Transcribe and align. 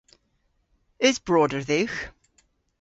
Eus 1.05 1.17
broder 1.25 1.61
dhywgh? 1.69 1.99